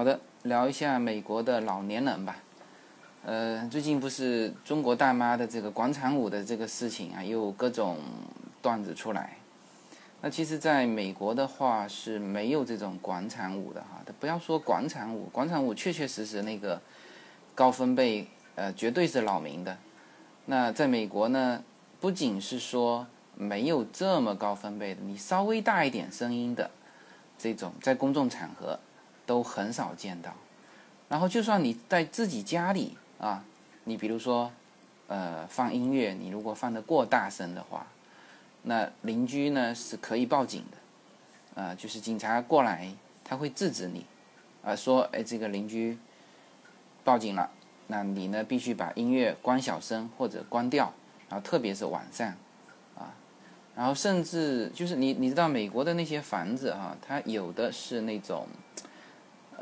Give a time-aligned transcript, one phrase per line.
[0.00, 2.34] 好的，聊一下美国的老年人吧。
[3.22, 7.98] 呃，最近不是中国大妈的这个广场舞的这个事情啊，又各种
[8.62, 9.36] 段子出来。
[10.22, 14.00] 那其实，在美国的话是没有这种广场舞的哈。
[14.18, 16.80] 不要说广场舞，广场舞确确实实那个
[17.54, 19.76] 高分贝，呃，绝对是扰民的。
[20.46, 21.62] 那在美国呢，
[22.00, 26.70] 不仅是说没有这么高分贝的，你稍微大一点声音的
[27.36, 28.80] 这种，在公众场合
[29.30, 30.34] 都很少见到。
[31.08, 32.96] 然后，就算你在自己家里。
[33.20, 33.44] 啊，
[33.84, 34.50] 你比如说，
[35.06, 37.86] 呃，放音乐，你如果放的过大声的话，
[38.62, 42.90] 那邻居呢是可以报警的，啊，就是警察过来，
[43.22, 44.06] 他会制止你，
[44.64, 45.98] 啊，说，哎，这个邻居
[47.04, 47.50] 报警了，
[47.88, 50.90] 那你呢必须把音乐关小声或者关掉，
[51.28, 52.26] 然后特别是晚上，
[52.96, 53.12] 啊，
[53.76, 58.48] 然后甚至就是你你知道美国的那些房子啊，它有的是那种。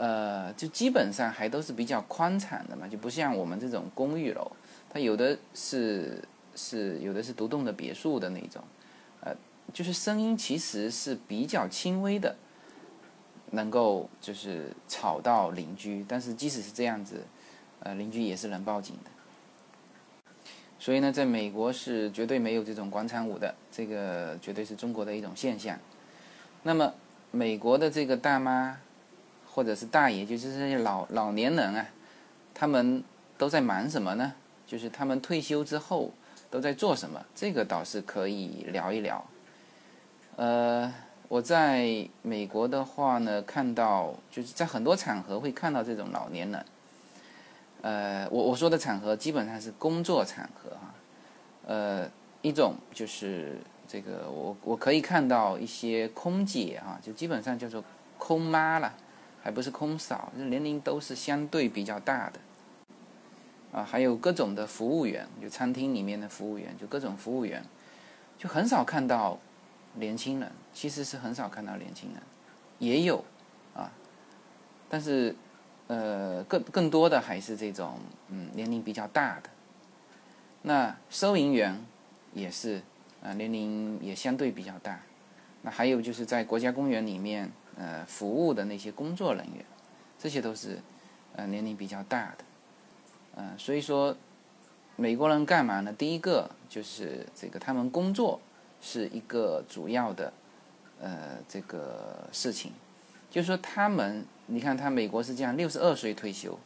[0.01, 4.49] 呃，就基本上还都是比较宽敞的嘛，就不像我们这种公寓楼，
[4.89, 6.23] 它有的是
[6.55, 8.63] 是有的是独栋的别墅的那种，
[9.23, 9.35] 呃，
[9.73, 12.37] 就是声音其实是比较轻微的，
[13.51, 17.25] 能够就是吵到邻居，但是即使是这样子，
[17.81, 19.11] 呃，邻居也是能报警的。
[20.79, 25.77] 所以呢，在美国是绝对没有这种广场舞的，这个绝对是中国的一种现象。
[26.63, 26.95] 那么
[27.33, 28.79] 美国的这个大妈。
[29.59, 31.85] 或者是大爷，就是这些老老年人啊，
[32.55, 33.03] 他们
[33.37, 34.33] 都在忙什么呢？
[34.65, 36.13] 就是他们退休之后
[36.49, 37.21] 都在做什么？
[37.35, 39.27] 这个倒是可以聊一聊。
[40.37, 40.95] 呃，
[41.27, 46.65] 我在美国的话呢，看到就是在很多场合会看到这种老年人。
[47.83, 50.95] 呃，我我说的场合基本上是工作场合哈。
[51.67, 52.09] 呃，
[52.43, 57.83] 一种就是这个，我我可以看到一些空姐哈，就基本上叫做
[58.19, 58.95] 空妈了。
[59.49, 62.39] 还不是空少，这年龄都是相对比较大的，
[63.73, 67.65] 啊，还有各种的服务员，就餐厅里面的服务员，就各种服务员，
[68.37, 69.39] 就很少看到
[69.95, 72.23] 年轻人，其实是很少看到年轻人，
[72.79, 73.25] 也有，
[73.75, 73.91] 啊，
[74.87, 75.35] 但是，
[75.87, 79.49] 呃，更更多的还是这种，嗯，年龄比较大的，
[80.61, 81.75] 那收银员
[82.35, 82.83] 也是，
[83.23, 85.01] 啊，年龄也相对比较大，
[85.63, 87.51] 那还有就是在国家公园里面。
[87.81, 89.65] 呃，服务的那些工作人员，
[90.19, 90.81] 这些都是
[91.37, 92.45] 呃年龄比较大的，
[93.37, 94.17] 嗯，所以说
[94.97, 95.93] 美国人干嘛呢？
[95.93, 98.41] 第一个就是这个他们工作
[98.83, 100.33] 是一个主要的
[101.01, 102.73] 呃这个事情，
[103.31, 106.59] 就是说他们，你看他美国是这样，六十二岁退休，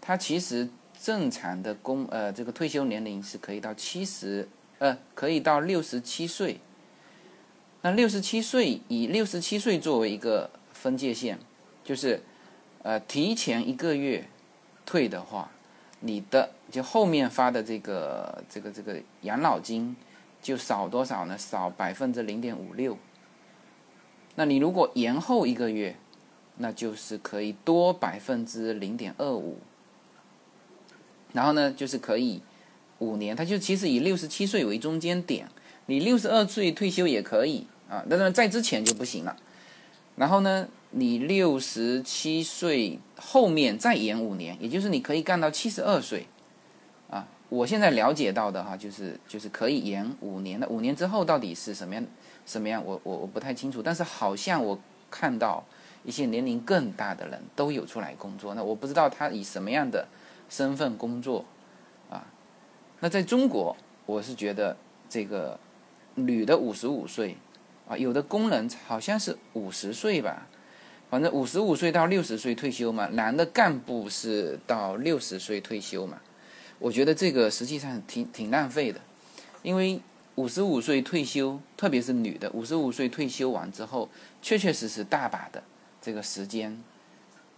[0.00, 0.68] 他其实
[1.02, 4.48] 正常的工呃这个退休年龄是可以到七十
[4.78, 6.60] 呃可以到六十七岁。
[7.82, 11.38] 那六十七岁以六十七岁作为一个分界线，
[11.82, 12.22] 就是，
[12.82, 14.28] 呃，提前一个月
[14.84, 15.50] 退的话，
[16.00, 19.96] 你的就后面发的这个这个这个养老金
[20.42, 21.38] 就少多少呢？
[21.38, 22.98] 少百分之零点五六。
[24.34, 25.96] 那你如果延后一个月，
[26.58, 29.58] 那就是可以多百分之零点二五。
[31.32, 32.42] 然后呢，就是可以
[32.98, 35.48] 五年，它就其实以六十七岁为中间点。
[35.86, 39.36] 你六十二岁退休也可以啊，但是在之前就不行了。
[40.14, 46.28] 然后呢，你六十七岁后面再延五年，也就是你可以干到七十二岁
[47.10, 47.26] 啊。
[47.48, 50.68] 我现在了解到的哈，就是就是可以延五年的。
[50.68, 52.06] 五年之后到底是什么样
[52.46, 53.82] 什么样，我我我不太清楚。
[53.82, 54.78] 但是好像我
[55.10, 55.64] 看到
[56.04, 60.06] 一些年龄更大的人都有出来工作，那我不知道他以什么样的
[60.48, 61.44] 身份工作
[62.08, 62.24] 啊。
[63.00, 63.76] 那在中国，
[64.06, 64.76] 我是觉得
[65.08, 65.58] 这个。
[66.16, 67.36] 女的五十五岁，
[67.90, 70.46] 啊，有的工人好像是五十岁吧，
[71.10, 73.08] 反正五十五岁到六十岁退休嘛。
[73.08, 76.20] 男的干部是到六十岁退休嘛。
[76.78, 79.00] 我觉得这个实际上挺挺浪费的，
[79.64, 80.00] 因为
[80.36, 84.08] 五十五岁退休，特别是女的，五十五岁退休完之后，
[84.40, 85.60] 确确实实大把的
[86.00, 86.80] 这个时间，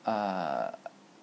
[0.04, 0.72] 呃，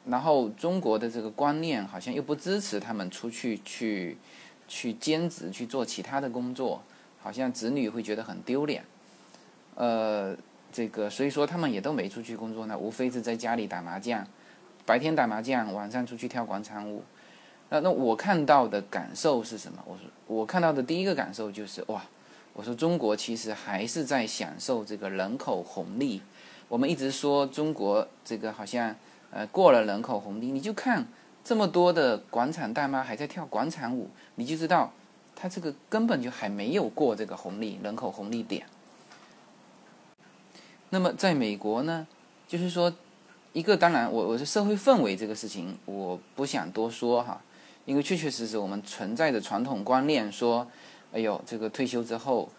[0.05, 4.19] 然后中国的这个观念好像又不支持他们出去去
[4.67, 6.83] 去兼职去做其他的工作。
[7.21, 8.81] 好像子女会觉得很丢脸，
[9.79, 10.35] 呃，
[10.73, 14.27] 这个所以说他们也都没出去工作呢，无非是在家里打麻将，
[14.85, 17.01] 白天打麻将，晚上出去跳广场舞。
[17.69, 19.81] 那那我看到的感受是什么？
[19.85, 22.03] 我说我看到的第一个感受就是哇，
[22.51, 26.21] 我说中国其实还是在享受这个人口红利。
[26.67, 28.93] 我们一直说中国这个好像
[29.31, 31.07] 呃过了人口红利，你就看
[31.43, 34.91] 这么多的广场大妈还在跳广场舞，你就知道。
[35.41, 38.65] 它这个根本就还没有过这个红利人口红利点。
[40.91, 42.07] 那么在美国呢，
[42.47, 42.91] 就是说，
[43.53, 47.41] 一个当然，我我是社会氛围这个事情，我不想多说哈，
[47.85, 50.67] 因为确确实实我们存在的传统观念说，
[51.13, 52.49] 哎呦，这个退休之后，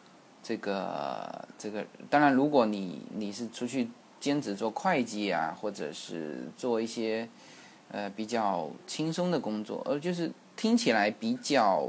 [0.43, 3.89] 这个这个，当然如果你你是出去
[4.21, 7.29] 兼职做会计啊，或者是做一些
[7.91, 11.89] 呃比较轻松的工作，呃，就是听起来比较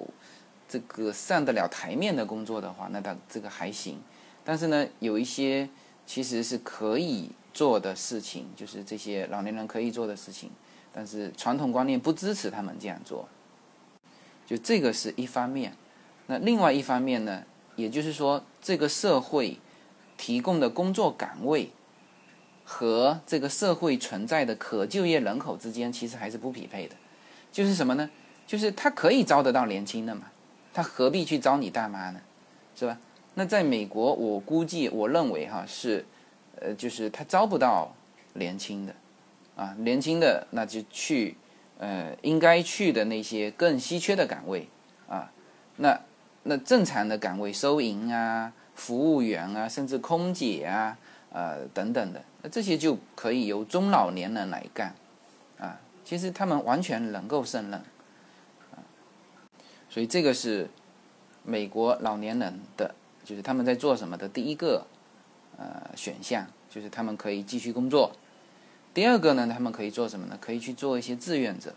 [0.67, 3.99] 这个上得了台面的工作的话，那它这个还行。
[4.43, 5.69] 但是呢，有一些
[6.05, 10.49] 其实是可以做的事情，就是这些老年人可以做的事情，
[10.93, 13.27] 但是传统观念不支持他们这样做。
[14.45, 15.73] 就这个是一方面，
[16.27, 17.43] 那另外一方面呢，
[17.75, 19.57] 也就是说，这个社会
[20.17, 21.71] 提供的工作岗位
[22.65, 26.95] 和这个社会存在的可就业人口之间，其实还是不匹配的。
[27.51, 28.09] 就是什么呢？
[28.45, 30.23] 就是他可以招得到年轻的嘛，
[30.73, 32.19] 他何必去招你大妈呢？
[32.75, 32.97] 是吧？
[33.33, 36.05] 那在美国，我估计，我认为哈是，
[36.59, 37.95] 呃，就是他招不到
[38.33, 38.93] 年轻的，
[39.55, 41.37] 啊，年轻的那就去，
[41.79, 44.67] 呃，应该去的那些更稀缺的岗位，
[45.07, 45.31] 啊，
[45.77, 45.97] 那
[46.43, 50.97] 那正常的岗位，收银啊，服务员啊，甚至空姐啊，
[51.31, 54.93] 呃，等等的，那这些就可以由中老年人来干，
[55.57, 57.79] 啊，其实他们完全能够胜任，
[58.71, 58.83] 啊，
[59.89, 60.69] 所以这个是
[61.45, 62.93] 美国老年人的。
[63.23, 64.85] 就是他们在做什么的第一个
[65.57, 68.11] 呃选项，就是他们可以继续工作。
[68.93, 70.37] 第二个呢，他们可以做什么呢？
[70.41, 71.73] 可以去做一些志愿者，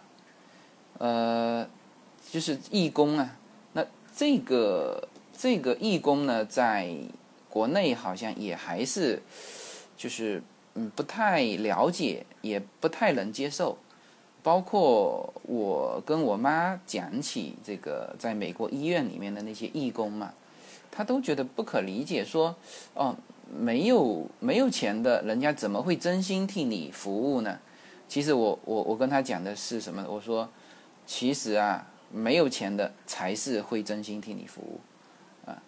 [0.98, 1.68] 呃，
[2.30, 3.36] 就是义工啊。
[3.72, 3.86] 那
[4.16, 6.92] 这个这个义工呢，在
[7.48, 9.22] 国内好像也还是
[9.96, 10.42] 就是
[10.74, 13.78] 嗯不太了解，也不太能接受。
[14.42, 20.32] 包括我跟我妈讲起这个在美国医院里面的那些义工嘛。
[20.96, 22.54] 他都觉得不可理解，说，
[22.94, 23.16] 哦，
[23.52, 27.58] 没有没有钱的人家怎么会真心替你服务呢？
[28.08, 30.06] 其实我我我跟他讲的是什么？
[30.08, 30.48] 我说，
[31.04, 34.80] 其实啊，没有钱的才是会真心替你服务，
[35.50, 35.60] 啊，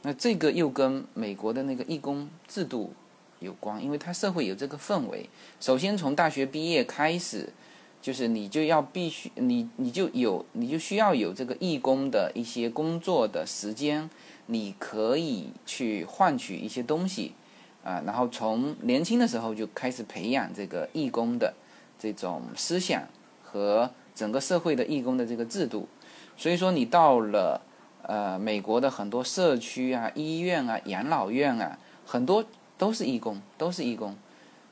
[0.00, 2.94] 那这个又跟美国的那个义工制度
[3.40, 5.28] 有关，因为他社会有这个氛围。
[5.60, 7.50] 首先从大学毕业开始。
[8.00, 14.08] 就是你就要必须你你就有你就需要有这个义工的一些工作的时间，
[14.46, 17.34] 你可以去换取一些东西，
[17.82, 21.52] 啊，然后从年轻的时候就开始培养这个义工的
[21.98, 23.02] 这种思想
[23.42, 25.88] 和整个社会的义工的这个制度。
[26.36, 27.60] 所以说，你到了
[28.02, 32.44] 呃美国的很多社区啊、医院啊、养老院啊，很多
[32.78, 34.16] 都是义工，都是义工，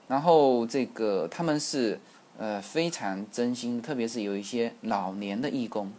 [0.06, 1.98] 然后这个他们是。
[2.38, 5.90] 呃，非常真心，特别是有一些老年的义工，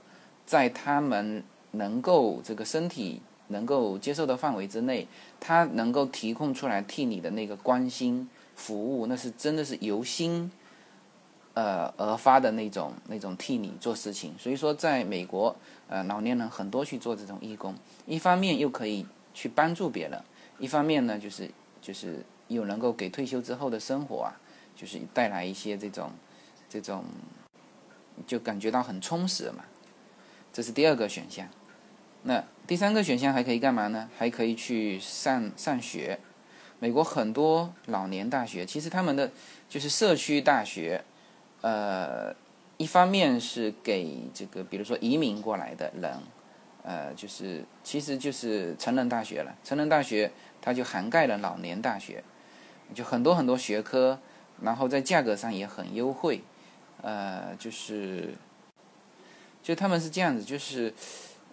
[0.46, 5.08] 在他们能够这个身体能够接受的范围之内，
[5.40, 10.52] 他能够提供出来替你的那个关心服务，那是真的是由心
[11.56, 14.36] 呃而发的那种那种替你做事情。
[14.38, 15.56] 所以说，在美国，
[15.88, 17.74] 呃，老年人很多去做这种义工，
[18.06, 20.22] 一方面又可以去帮助别人，
[20.60, 21.50] 一方面呢，就是
[21.82, 24.40] 就是又能够给退休之后的生活啊，
[24.76, 26.12] 就是带来一些这种。
[26.70, 27.06] 这种
[28.26, 29.64] 就感觉到很充实嘛，
[30.52, 31.48] 这是第二个选项。
[32.24, 34.10] 那第三个选项还可以干嘛呢？
[34.18, 36.20] 还可以去上上学。
[36.80, 39.32] 美国很多老年大学，其实他们的
[39.70, 41.04] 就是社区大学，
[41.62, 42.36] 呃，
[42.78, 46.20] 一方面是给这个，比如说移民过来的人，
[46.84, 49.56] 呃，就是其实就是成人大学了。
[49.64, 50.32] 成人大学
[50.62, 52.24] 它就涵盖了老年大学，
[52.94, 54.20] 就很多很多学科，
[54.62, 56.42] 然后在价格上也很优惠。
[57.02, 58.34] 呃，就是，
[59.62, 60.92] 就他们是这样子，就是，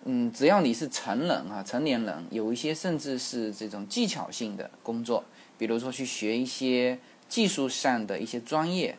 [0.04, 5.22] 嗯，只要你是成人啊，成年人，有一些甚至是这种技巧性的工作，
[5.58, 6.98] 比如说去学一些
[7.28, 8.96] 技术上的一些专业，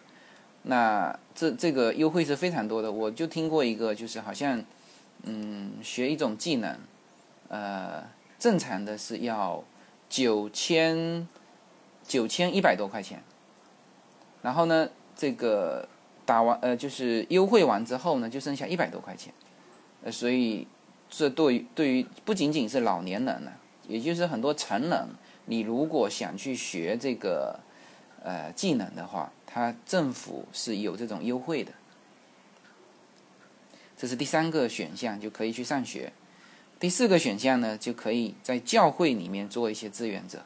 [0.63, 2.91] 那这这个优惠是非常多的。
[2.91, 4.63] 我就听过一个，就是好像，
[5.23, 6.77] 嗯，学一种技能，
[7.47, 8.03] 呃，
[8.37, 9.63] 正常的是要
[10.07, 11.27] 九千
[12.07, 13.23] 九千一百多块钱，
[14.43, 15.89] 然后呢，这个。
[16.25, 19.31] 打完呃，就是优惠完之后呢，就剩下一百多块钱，
[20.03, 20.67] 呃，所以
[21.09, 23.51] 这对于对于不仅仅是老年人呢，
[23.87, 25.07] 也就是很多成人，
[25.45, 27.59] 你如果想去学这个
[28.23, 31.71] 呃技能的话，它政府是有这种优惠的。
[33.95, 36.11] 这是第三个选项，就可以去上学。
[36.79, 40.43] 第四个选项呢，就可以在教会里面做一些志愿者。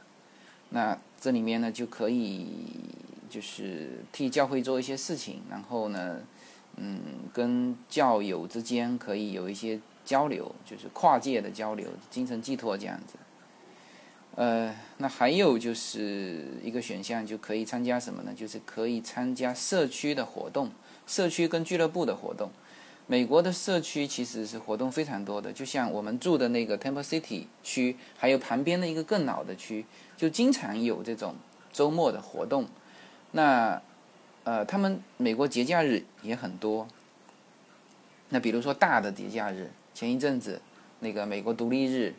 [0.69, 2.47] 那这里面呢，就可以。
[3.29, 6.19] 就是替教会做一些事情，然后呢，
[6.75, 6.99] 嗯，
[7.31, 13.15] 跟教友之间可以有一些交流，就是跨界的交流，精神寄托这样子。
[14.35, 18.33] 呃，那还有就是一个选项，就可以参加什么呢？
[18.33, 20.71] 就是可以参加社区的活动，
[21.05, 22.49] 社区跟俱乐部的活动。
[23.05, 31.35] 美国的社区其实是活动非常多的，就像我们住的那个 Temple City 区，还有旁边的一个更老的区，就经常有这种
[31.73, 32.67] 周末的活动。
[33.31, 33.81] 那
[34.43, 36.87] 呃，他们美国节假日也很多。
[38.29, 40.61] 那比如说大的节假日，前一阵子
[40.99, 42.13] 那个美国独立日，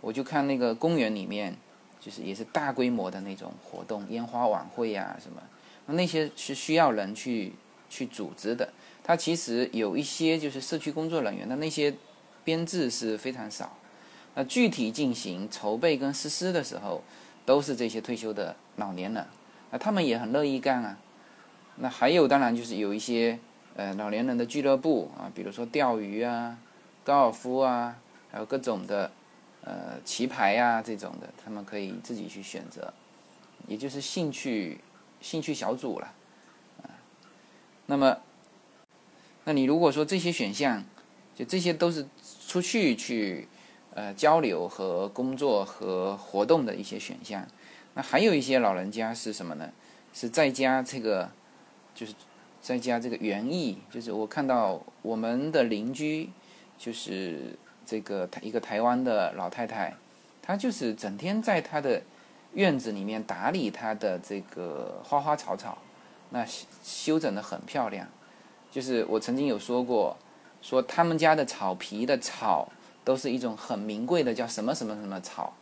[0.00, 1.56] 我就看那个公园里面，
[2.00, 5.42] 就是也是大规模的那种活动，烟花晚会呀什么，
[5.86, 7.52] 那那些是需要人去
[7.88, 8.72] 去组织的。
[9.04, 11.94] 它其实有一些就是社区工作人员，的那些
[12.44, 13.76] 编制是非常少。
[14.34, 17.02] 那具体进行筹备跟实施的时候，
[17.44, 19.26] 都是这些退休的老年人，
[19.72, 20.96] 那他们也很乐意干啊。
[21.78, 23.40] 那还有当然就是有一些
[23.74, 26.56] 呃老年人的俱乐部啊，比如说钓鱼啊、
[27.02, 27.96] 高尔夫啊，
[28.30, 29.10] 还有各种的
[29.64, 32.94] 呃棋牌啊这种的，他们可以自己去选择，
[33.66, 34.78] 也就是兴趣
[35.20, 36.12] 兴趣小组了
[36.82, 36.94] 啊。
[37.86, 38.18] 那么。
[39.44, 40.84] 那你如果说这些选项，
[41.34, 42.06] 就这些都是
[42.46, 43.48] 出去去
[43.92, 47.44] 呃交流和工作和活动的一些选项，
[47.94, 49.70] 那还有一些老人家是什么呢？
[50.14, 51.30] 是在家这个，
[51.94, 52.14] 就是
[52.60, 56.30] 在家这个园艺，就是我看到我们的邻居，
[56.78, 59.94] 就是这个一个台湾的老太太，
[60.42, 62.02] 她就是整天在她的
[62.54, 65.78] 院子里面打理她的这个花花草草，
[66.30, 66.46] 那
[66.82, 68.06] 修整的很漂亮。
[68.70, 70.16] 就是我曾经有说过，
[70.62, 72.70] 说他们家的草皮的草
[73.04, 75.54] 都是一种很名贵的，叫什么什么什么草。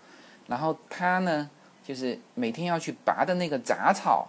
[0.47, 1.51] 然后他呢，
[1.85, 4.29] 就是每天要去拔的那个杂草，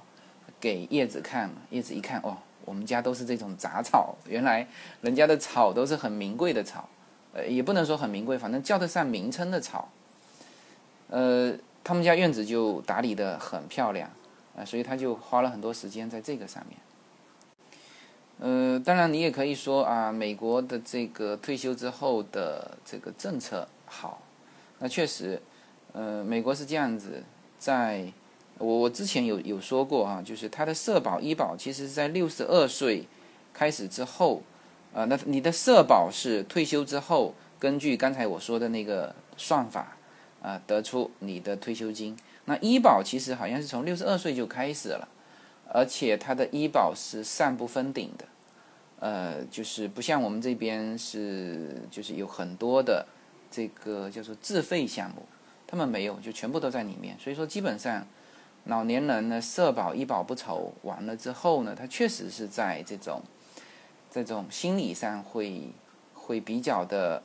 [0.60, 1.50] 给叶子看。
[1.70, 4.16] 叶子一看，哦，我们家都是这种杂草。
[4.28, 4.68] 原来
[5.02, 6.88] 人家的草都是很名贵的草，
[7.34, 9.90] 呃，也不能说很名贵，反正叫得上名称的草。
[11.10, 11.54] 呃，
[11.84, 14.10] 他们家院子就打理的很漂亮，
[14.56, 16.78] 啊，所以他就花了很多时间在这个上面。
[18.40, 24.22] 呃，当然你也可以说啊，美国的这个退休之后的这个政策好，
[24.80, 25.40] 那确实，
[25.94, 27.22] 呃，美国是这样子，
[27.62, 28.12] 在
[28.58, 33.06] 我我之前有有说过啊，就是他的社保医保其实是在六十二岁
[33.54, 34.42] 开始之后，
[34.96, 39.96] 啊，那你的社保是退休之后根据刚才我说的那个算法
[40.42, 45.08] 啊得出你的退休金，那医保其实好像是从六十二岁就开始了，
[45.72, 48.26] 而且它的医保是上不封顶的。
[49.00, 53.06] 呃，就是不像我们这边是，就是有很多的
[53.52, 55.24] 这个叫做自费项目，
[55.72, 57.18] 他们没有，就全部都在里面。
[57.18, 58.06] 所以说，基本上
[58.66, 63.24] 老年人呢，社保医保不愁，完了之后呢，他确实是在这种
[64.12, 65.70] 这种心理上会
[66.14, 67.24] 会比较的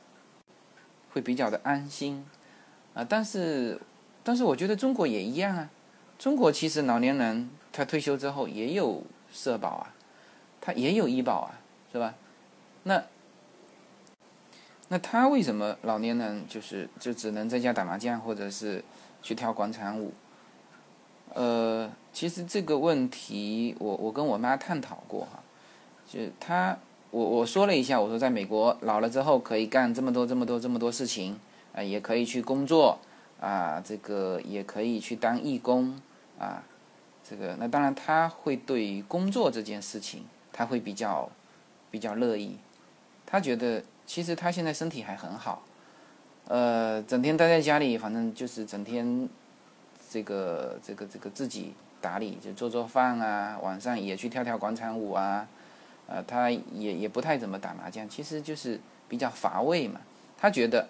[1.11, 2.25] 会比较的安心
[2.93, 3.05] 啊。
[3.07, 3.79] 但是
[4.23, 5.69] 但是，我觉得中国也一样啊。
[6.17, 9.93] 中国其实老年人他退休之后也有社保啊，
[10.61, 11.59] 他也有医保啊。
[11.89, 12.13] 是吧？
[12.83, 13.01] 那
[14.89, 18.83] 那他为什么老年人就是就只能在家打麻将，或者是
[19.21, 20.13] 去跳广场舞？
[21.33, 25.43] 呃，其实这个问题我我跟我妈探讨过哈，
[26.07, 26.77] 就他
[27.11, 31.37] 我我说了一下，我说在美国老了之后可以干这么多这么多这么多事情
[31.73, 32.97] 啊，也可以去工作
[33.39, 35.99] 啊，这个也可以去当义工
[36.39, 36.63] 啊，
[37.23, 41.29] 这个那当然他会对于工作这件事情他会比较。
[41.89, 42.57] 比较乐意，
[43.25, 45.61] 他觉得其实他现在身体还很好，
[46.47, 49.29] 呃，整天待在家里，反正就是整天
[50.09, 55.45] 这个这个这个自己打理，就做做饭啊，晚上也去跳跳广场舞啊，
[56.07, 59.99] 呃，他也也不太怎么打麻将，其实就是比较乏味嘛。
[60.37, 60.87] 他觉得，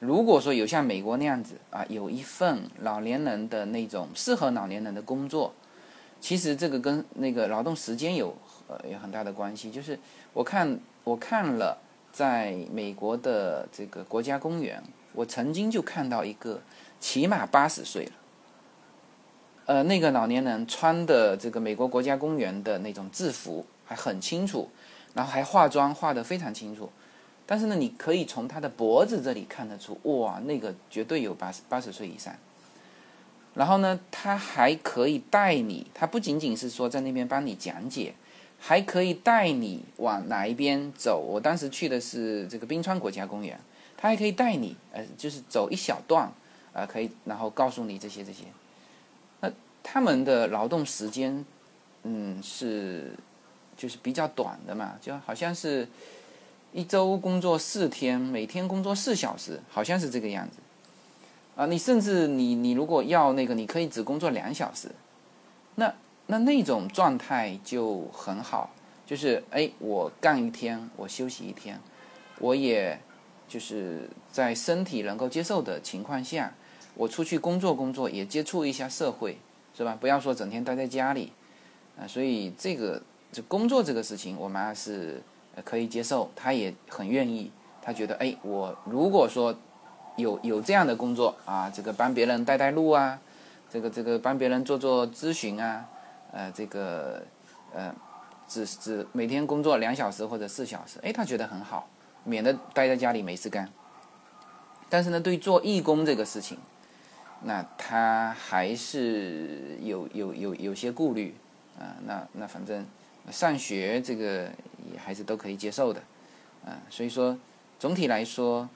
[0.00, 5.52] 如果说有像美国那样子啊，有一份老年人的那种适合老年人的工作，
[6.18, 8.34] 其实这个跟那个劳动时间有
[8.66, 9.98] 呃有很大的关系，就是。
[10.34, 11.78] 我看我看了，
[12.14, 14.80] 在美国的这个国家公园，
[15.14, 16.62] 我曾经就看到一个
[17.00, 18.12] 起码八十岁了，
[19.66, 24.70] 呃，那个老年人穿的这个美国国家公园的那种制服还很清楚，
[25.12, 26.88] 然后还化妆化的非常清楚，
[27.44, 32.32] 但是呢，你可以从他的脖子这里看得出，哇，那个绝对有八十八十岁以上。
[33.54, 38.14] 然后呢，他还可以带你，他不仅仅是说在那边帮你讲解。
[38.66, 41.18] 还可以带你往哪一边走？
[41.18, 43.60] 我当时去的是这个冰川国家公园，
[43.94, 46.32] 他还可以带你，呃，就是走一小段，
[46.72, 48.44] 呃，可以，然后告诉你这些这些。
[49.42, 49.52] 那
[49.82, 51.44] 他们的劳动时间，
[52.04, 53.12] 嗯，是
[53.76, 55.86] 就是比较短的嘛，就好像是
[56.72, 60.56] 一周工作四天，每天工作四小时，好像是这个样子。
[61.54, 64.90] 啊，你甚至你你如果要那个，你可以只工作两小时，
[65.74, 65.92] 那
[66.26, 68.70] 那那种状态就很好，
[69.06, 71.80] 就是哎，我干一天，我休息一天，
[72.38, 72.98] 我也
[73.46, 76.52] 就是在身体能够接受的情况下，
[76.94, 79.38] 我出去工作工作，也接触一下社会，
[79.76, 79.96] 是吧？
[80.00, 81.32] 不要说整天待在家里，
[81.98, 83.02] 啊，所以这个
[83.32, 85.22] 这工作这个事情，我妈是
[85.64, 87.50] 可以接受，她也很愿意，
[87.82, 89.54] 她觉得哎，我如果说。
[90.16, 93.18] 有有这样的工作啊，这个帮别人带带路啊，
[93.68, 95.88] 这个这个帮别人做做咨询啊，
[96.34, 97.22] 呃，这个
[97.72, 97.94] 呃，
[98.48, 101.88] 只只每天工作两小时或者四小时，哎，他觉得很好，
[102.24, 103.70] 免得待在家里没事干。
[104.90, 106.58] 但是呢，对做义工这个事情，
[107.42, 111.36] 那他还是有有有有些顾虑
[111.78, 111.94] 啊。
[112.04, 112.84] 那那反正
[113.30, 114.50] 上学这个
[114.92, 116.02] 也还是都可以接受的
[116.66, 116.82] 啊。
[116.90, 117.38] 所以说
[117.78, 118.68] 总体来说。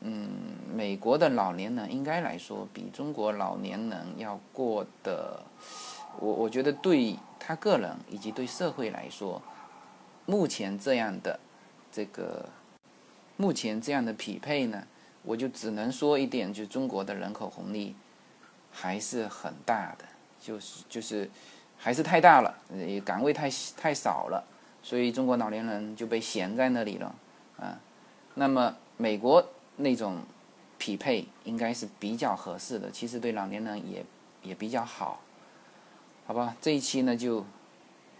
[0.00, 0.28] 嗯，
[0.72, 5.42] 美国的老年人应该来说比中国老年人要过得，
[6.20, 9.40] 我我觉得对他个人以及对社会来说，
[10.26, 11.38] 目前这样的
[11.90, 12.48] 这个
[13.36, 14.86] 目前这样的匹配呢，
[15.22, 17.94] 我就只能说一点，就中国的人口红利
[18.70, 20.04] 还是很大的，
[20.40, 21.30] 就是就是
[21.76, 24.44] 还是太大了，也岗位太太少了，
[24.82, 27.14] 所以中国老年人就被闲在那里了
[27.58, 27.78] 啊。
[28.34, 29.44] 那么美国。
[29.80, 30.22] 那种
[30.76, 34.04] 匹配应该是比较合适的，其实对老年人也
[34.42, 35.20] 也比较好，
[36.28, 36.54] 好吧？
[36.60, 37.42] 这一期呢就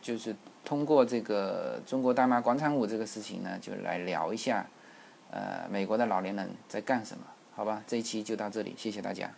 [0.00, 0.34] 就是
[0.64, 4.64] 通过这个中国大妈广场舞这个事情呢，就来聊一下，
[5.30, 7.24] 呃，美国的老年人在干什么？
[7.54, 7.84] 好吧？
[7.86, 9.30] 这一期就到这里，谢谢大家。